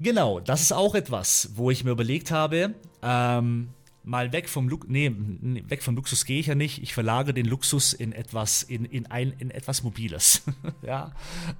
[0.01, 3.69] Genau, das ist auch etwas, wo ich mir überlegt habe, ähm,
[4.03, 5.11] mal weg vom Luxus, nee,
[5.67, 6.81] weg vom Luxus gehe ich ja nicht.
[6.81, 10.41] Ich verlagere den Luxus in etwas, in, in ein, in etwas Mobiles.
[10.81, 11.11] ja.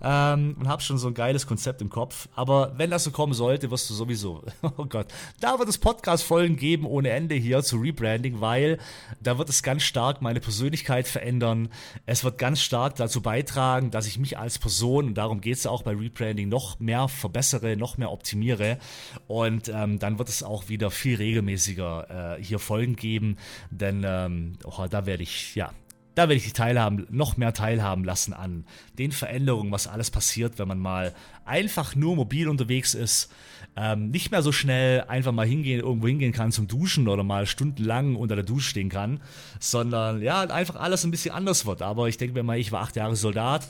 [0.02, 2.28] Ähm, und habe schon so ein geiles Konzept im Kopf.
[2.36, 5.08] Aber wenn das so kommen sollte, wirst du sowieso, oh Gott,
[5.40, 8.80] da wird es Podcast-Folgen geben ohne Ende hier zu Rebranding, weil
[9.20, 11.70] da wird es ganz stark meine Persönlichkeit verändern.
[12.08, 15.68] Es wird ganz stark dazu beitragen, dass ich mich als Person, und darum geht es
[15.68, 18.80] auch bei Rebranding, noch mehr verbessere, noch mehr optimiere.
[19.28, 23.38] Und ähm, dann wird es auch wieder viel regelmäßiger äh, hier Folgen geben,
[23.70, 25.72] denn ähm, oh, da werde ich, ja,
[26.16, 28.66] da werde ich die teilhaben, noch mehr teilhaben lassen an
[28.98, 31.14] den Veränderungen, was alles passiert, wenn man mal
[31.46, 33.32] einfach nur mobil unterwegs ist,
[33.78, 37.46] ähm, nicht mehr so schnell einfach mal hingehen, irgendwo hingehen kann zum Duschen oder mal
[37.46, 39.22] stundenlang unter der Dusche stehen kann,
[39.60, 41.82] sondern ja, einfach alles ein bisschen anders wird.
[41.82, 43.68] Aber ich denke mir mal, ich war acht Jahre Soldat,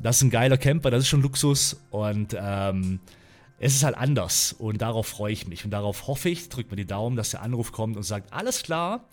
[0.00, 1.80] das ist ein geiler Camper, das ist schon Luxus.
[1.90, 3.00] Und ähm,
[3.62, 6.78] es ist halt anders und darauf freue ich mich und darauf hoffe ich, drückt mir
[6.78, 9.04] die Daumen, dass der Anruf kommt und sagt, alles klar,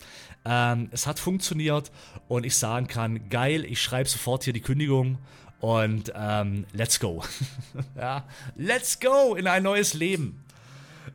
[0.46, 1.92] ähm, es hat funktioniert
[2.28, 5.18] und ich sagen kann, geil, ich schreibe sofort hier die Kündigung
[5.60, 7.22] und ähm, let's go.
[7.96, 8.24] ja,
[8.56, 10.42] let's go in ein neues Leben.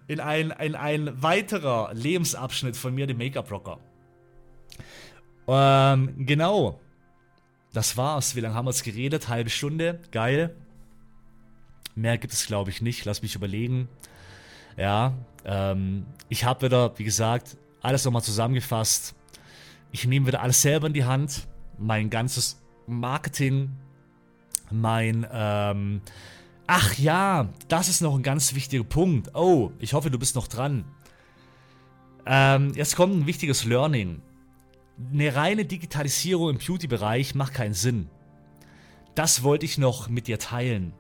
[0.08, 3.80] In ein, in ein weiterer Lebensabschnitt von mir, dem Make-up-Rocker.
[5.48, 6.80] Ähm, genau.
[7.72, 8.36] Das war's.
[8.36, 9.30] Wie lange haben wir es geredet?
[9.30, 10.00] Halbe Stunde.
[10.12, 10.56] Geil.
[11.96, 13.06] Mehr gibt es, glaube ich, nicht.
[13.06, 13.88] Lass mich überlegen.
[14.78, 15.14] Ja,
[15.46, 19.16] ähm, ich habe wieder, wie gesagt, alles nochmal zusammengefasst.
[19.92, 21.48] Ich nehme wieder alles selber in die Hand.
[21.78, 23.72] Mein ganzes Marketing,
[24.72, 26.02] mein, ähm,
[26.66, 29.36] ach ja, das ist noch ein ganz wichtiger Punkt.
[29.36, 30.86] Oh, ich hoffe, du bist noch dran.
[32.26, 34.22] Ähm, jetzt kommt ein wichtiges Learning.
[35.12, 38.10] Eine reine Digitalisierung im Beauty-Bereich macht keinen Sinn.
[39.16, 40.94] Das wollte ich noch mit dir teilen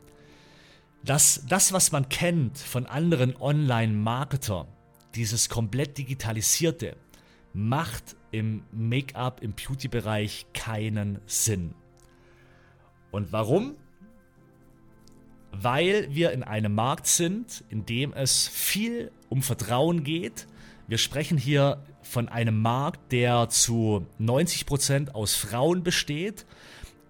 [1.04, 4.68] dass das, was man kennt von anderen Online-Marketer,
[5.16, 6.96] dieses komplett digitalisierte,
[7.54, 11.76] macht im Make-up, im Beauty-Bereich keinen Sinn.
[13.12, 13.76] Und warum?
[15.52, 20.48] Weil wir in einem Markt sind, in dem es viel um Vertrauen geht.
[20.88, 26.48] Wir sprechen hier von einem Markt, der zu 90% aus Frauen besteht.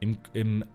[0.02, 0.66] Im, im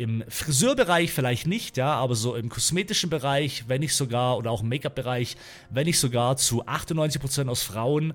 [0.00, 4.62] im Friseurbereich vielleicht nicht, ja, aber so im kosmetischen Bereich, wenn nicht sogar, oder auch
[4.62, 5.36] im Make-up-Bereich,
[5.68, 8.14] wenn nicht sogar zu 98% aus Frauen.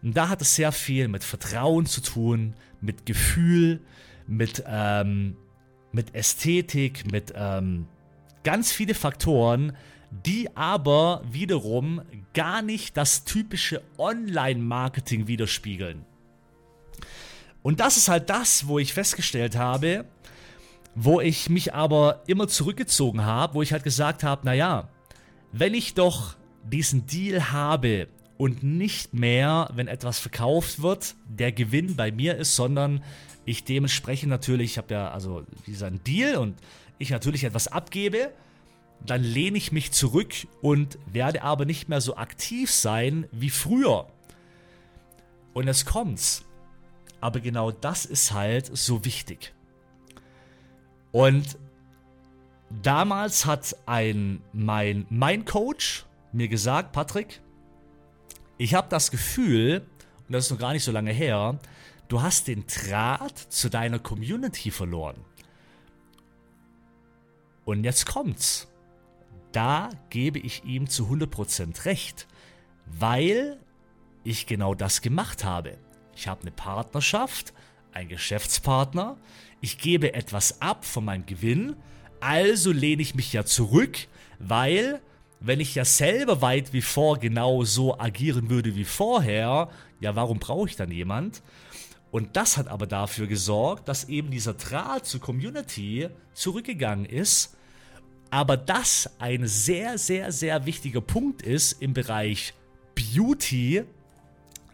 [0.00, 3.80] Da hat es sehr viel mit Vertrauen zu tun, mit Gefühl,
[4.28, 5.36] mit, ähm,
[5.90, 7.88] mit Ästhetik, mit ähm,
[8.44, 9.76] ganz viele Faktoren,
[10.12, 16.04] die aber wiederum gar nicht das typische Online-Marketing widerspiegeln.
[17.62, 20.04] Und das ist halt das, wo ich festgestellt habe,
[20.94, 24.88] wo ich mich aber immer zurückgezogen habe, wo ich halt gesagt habe, naja,
[25.52, 31.96] wenn ich doch diesen Deal habe und nicht mehr, wenn etwas verkauft wird, der Gewinn
[31.96, 33.02] bei mir ist, sondern
[33.44, 36.56] ich dementsprechend natürlich, ich habe ja also diesen Deal und
[36.98, 38.32] ich natürlich etwas abgebe,
[39.04, 44.06] dann lehne ich mich zurück und werde aber nicht mehr so aktiv sein wie früher.
[45.52, 46.44] Und es kommt's.
[47.20, 49.53] Aber genau das ist halt so wichtig.
[51.14, 51.58] Und
[52.82, 57.40] damals hat ein mein mein Coach mir gesagt, Patrick,
[58.58, 59.86] ich habe das Gefühl,
[60.26, 61.56] und das ist noch gar nicht so lange her,
[62.08, 65.14] du hast den Draht zu deiner Community verloren.
[67.64, 68.66] Und jetzt kommt's.
[69.52, 72.26] Da gebe ich ihm zu 100% recht,
[72.86, 73.60] weil
[74.24, 75.78] ich genau das gemacht habe.
[76.16, 77.53] Ich habe eine Partnerschaft,
[77.94, 79.16] einen Geschäftspartner,
[79.60, 81.76] ich gebe etwas ab von meinem Gewinn,
[82.20, 83.98] also lehne ich mich ja zurück,
[84.38, 85.00] weil
[85.40, 89.68] wenn ich ja selber weit wie vor genau so agieren würde wie vorher,
[90.00, 91.42] ja, warum brauche ich dann jemand?
[92.10, 97.56] Und das hat aber dafür gesorgt, dass eben dieser Draht zur Community zurückgegangen ist.
[98.30, 102.54] Aber das ein sehr, sehr, sehr wichtiger Punkt ist im Bereich
[102.94, 103.84] Beauty,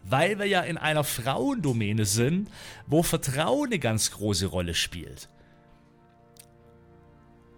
[0.03, 2.49] weil wir ja in einer Frauendomäne sind,
[2.87, 5.29] wo Vertrauen eine ganz große Rolle spielt.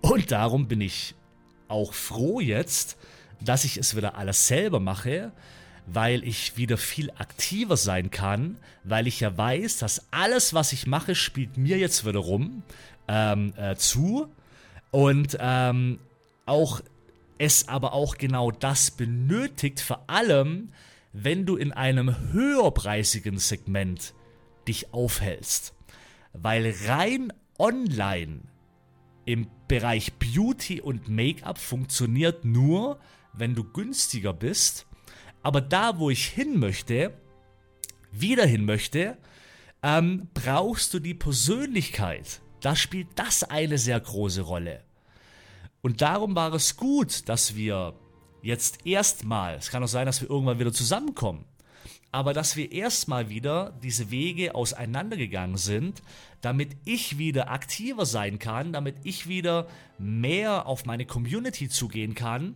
[0.01, 1.15] Und darum bin ich
[1.67, 2.97] auch froh jetzt,
[3.39, 5.31] dass ich es wieder alles selber mache,
[5.85, 10.87] weil ich wieder viel aktiver sein kann, weil ich ja weiß, dass alles, was ich
[10.87, 12.63] mache, spielt mir jetzt wiederum
[13.07, 14.29] ähm, äh, zu
[14.91, 15.99] und ähm,
[16.45, 16.81] auch
[17.37, 20.69] es aber auch genau das benötigt, vor allem
[21.13, 24.13] wenn du in einem höherpreisigen Segment
[24.67, 25.73] dich aufhältst.
[26.33, 28.41] Weil rein online
[29.25, 32.99] im Bereich Beauty und Make-up funktioniert nur,
[33.31, 34.87] wenn du günstiger bist.
[35.43, 37.13] Aber da, wo ich hin möchte,
[38.11, 39.17] wieder hin möchte,
[39.83, 42.41] ähm, brauchst du die Persönlichkeit.
[42.61, 44.83] Da spielt das eine sehr große Rolle.
[45.81, 47.93] Und darum war es gut, dass wir
[48.43, 51.45] jetzt erstmal, es kann auch sein, dass wir irgendwann wieder zusammenkommen,
[52.11, 56.03] aber dass wir erstmal wieder diese Wege auseinandergegangen sind,
[56.41, 62.55] damit ich wieder aktiver sein kann, damit ich wieder mehr auf meine Community zugehen kann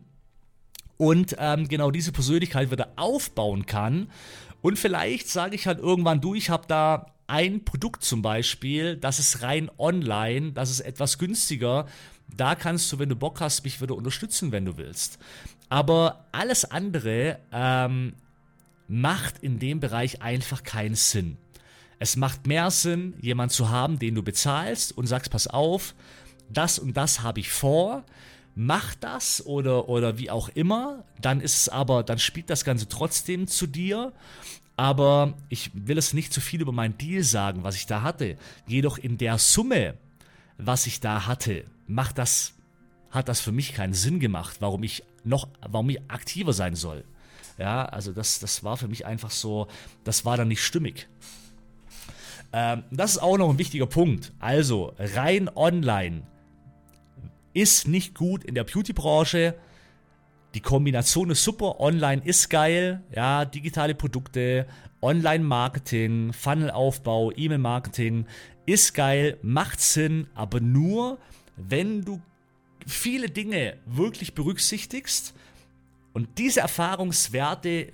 [0.98, 4.12] und ähm, genau diese Persönlichkeit wieder aufbauen kann.
[4.62, 9.20] Und vielleicht sage ich halt irgendwann, du, ich habe da ein Produkt zum Beispiel, das
[9.20, 11.88] ist rein online, das ist etwas günstiger.
[12.36, 15.20] Da kannst du, wenn du Bock hast, mich wieder unterstützen, wenn du willst.
[15.70, 18.14] Aber alles andere ähm,
[18.88, 21.38] macht in dem Bereich einfach keinen Sinn.
[22.00, 25.96] Es macht mehr Sinn, jemanden zu haben, den du bezahlst und sagst, pass auf,
[26.50, 28.04] das und das habe ich vor,
[28.56, 32.88] mach das oder, oder wie auch immer, dann ist es aber, dann spielt das Ganze
[32.88, 34.14] trotzdem zu dir.
[34.76, 38.38] Aber ich will es nicht zu viel über meinen Deal sagen, was ich da hatte.
[38.68, 39.96] Jedoch in der Summe,
[40.60, 42.54] was ich da hatte, macht das,
[43.10, 47.04] hat das für mich keinen Sinn gemacht, warum ich noch, warum ich aktiver sein soll.
[47.58, 49.68] Ja, also das, das war für mich einfach so,
[50.04, 51.08] das war dann nicht stimmig.
[52.54, 54.32] Ähm, das ist auch noch ein wichtiger Punkt.
[54.40, 56.24] Also, rein online
[57.54, 59.56] ist nicht gut in der Beauty-Branche.
[60.54, 64.66] Die Kombination ist super, online ist geil, ja, digitale Produkte,
[65.02, 68.26] Online-Marketing, Funnel-Aufbau, E-Mail-Marketing
[68.66, 71.18] ist geil, macht Sinn, aber nur,
[71.56, 72.22] wenn du
[72.88, 75.34] viele Dinge wirklich berücksichtigst.
[76.14, 77.92] Und diese Erfahrungswerte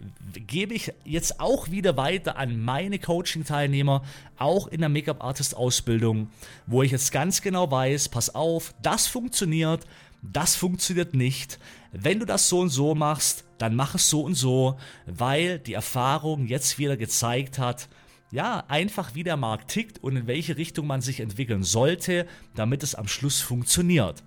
[0.47, 4.01] gebe ich jetzt auch wieder weiter an meine Coaching-Teilnehmer,
[4.37, 6.29] auch in der Make-up-Artist-Ausbildung,
[6.65, 9.85] wo ich jetzt ganz genau weiß, pass auf, das funktioniert,
[10.21, 11.59] das funktioniert nicht.
[11.91, 15.73] Wenn du das so und so machst, dann mach es so und so, weil die
[15.73, 17.89] Erfahrung jetzt wieder gezeigt hat,
[18.31, 22.25] ja, einfach wie der Markt tickt und in welche Richtung man sich entwickeln sollte,
[22.55, 24.23] damit es am Schluss funktioniert.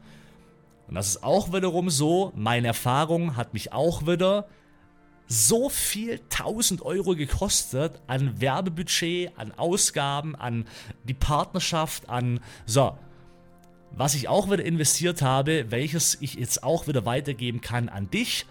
[0.89, 4.47] Und das ist auch wiederum so, meine Erfahrung hat mich auch wieder
[5.29, 10.67] so viel 1000 Euro gekostet an Werbebudget, an Ausgaben, an
[11.05, 12.97] die Partnerschaft, an so.
[13.93, 18.47] Was ich auch wieder investiert habe, welches ich jetzt auch wieder weitergeben kann an dich.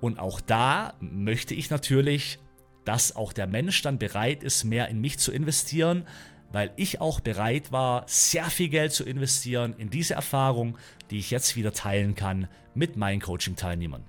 [0.00, 2.38] Und auch da möchte ich natürlich,
[2.84, 6.06] dass auch der Mensch dann bereit ist, mehr in mich zu investieren,
[6.52, 10.78] weil ich auch bereit war, sehr viel Geld zu investieren in diese Erfahrung,
[11.10, 14.04] die ich jetzt wieder teilen kann mit meinen Coaching-Teilnehmern.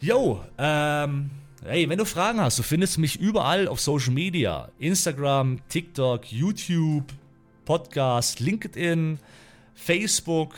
[0.00, 1.30] Yo, ähm,
[1.64, 7.12] hey, wenn du Fragen hast, du findest mich überall auf Social Media: Instagram, TikTok, YouTube,
[7.64, 9.18] Podcast, LinkedIn,
[9.74, 10.54] Facebook.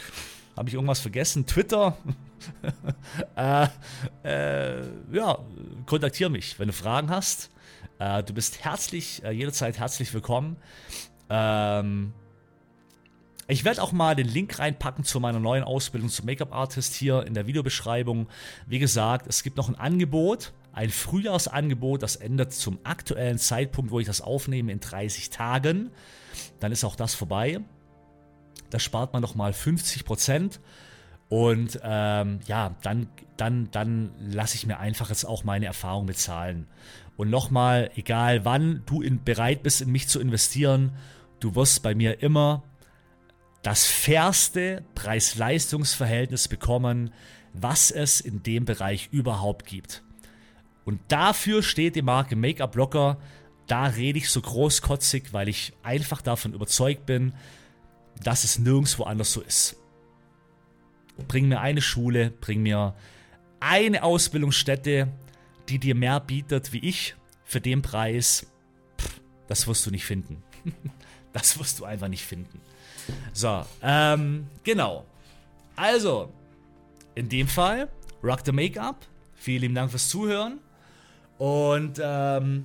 [0.56, 1.46] Habe ich irgendwas vergessen?
[1.46, 1.96] Twitter?
[3.37, 3.66] äh,
[4.24, 4.82] äh,
[5.12, 5.38] ja,
[5.87, 7.50] kontaktiere mich, wenn du Fragen hast.
[7.98, 10.56] Äh, du bist herzlich, äh, jederzeit herzlich willkommen.
[11.30, 12.12] Ähm,
[13.50, 17.32] ich werde auch mal den Link reinpacken zu meiner neuen Ausbildung zum Make-up-Artist hier in
[17.32, 18.28] der Videobeschreibung.
[18.66, 24.01] Wie gesagt, es gibt noch ein Angebot, ein Frühjahrsangebot, das endet zum aktuellen Zeitpunkt, wo
[24.01, 25.90] ich das aufnehme, in 30 Tagen.
[26.61, 27.61] Dann ist auch das vorbei.
[28.68, 30.61] Da spart man nochmal 50 Prozent.
[31.30, 36.66] Und ähm, ja, dann, dann, dann lasse ich mir einfach jetzt auch meine Erfahrung bezahlen.
[37.16, 40.92] Und nochmal, egal wann du in, bereit bist, in mich zu investieren,
[41.40, 42.62] du wirst bei mir immer
[43.62, 47.12] das fairste Preis-Leistungs-Verhältnis bekommen,
[47.52, 50.02] was es in dem Bereich überhaupt gibt.
[50.84, 53.18] Und dafür steht die Marke Make-up Blocker.
[53.66, 57.34] Da rede ich so großkotzig, weil ich einfach davon überzeugt bin,
[58.22, 59.76] dass es nirgendwo anders so ist.
[61.26, 62.94] bring mir eine Schule, bring mir
[63.61, 65.09] eine Ausbildungsstätte,
[65.68, 68.46] die dir mehr bietet wie ich für den Preis.
[68.98, 70.42] Pff, das wirst du nicht finden.
[71.32, 72.61] das wirst du einfach nicht finden.
[73.32, 75.04] So, ähm, genau.
[75.76, 76.32] Also,
[77.14, 77.88] in dem Fall,
[78.22, 78.96] Rock the Make-up.
[79.34, 80.59] Vielen lieben Dank fürs Zuhören.
[81.38, 82.64] Und ähm,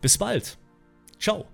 [0.00, 0.56] bis bald.
[1.18, 1.46] Ciao.